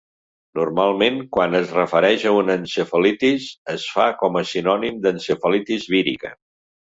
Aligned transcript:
Normalment 0.59 1.19
quan 1.35 1.57
es 1.59 1.73
refereix 1.79 2.23
a 2.29 2.31
una 2.37 2.55
encefalitis, 2.61 3.45
es 3.75 3.85
fa 3.97 4.07
com 4.23 4.41
a 4.41 4.45
sinònim 4.55 4.97
d'encefalitis 5.05 5.89
vírica. 5.97 6.35